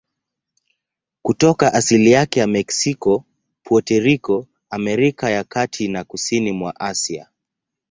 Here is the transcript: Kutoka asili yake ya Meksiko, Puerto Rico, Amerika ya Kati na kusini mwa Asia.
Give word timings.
Kutoka 1.21 1.73
asili 1.73 2.11
yake 2.11 2.39
ya 2.39 2.47
Meksiko, 2.47 3.23
Puerto 3.63 3.99
Rico, 3.99 4.47
Amerika 4.69 5.29
ya 5.29 5.43
Kati 5.43 5.87
na 5.87 6.03
kusini 6.03 6.51
mwa 6.51 6.79
Asia. 6.79 7.29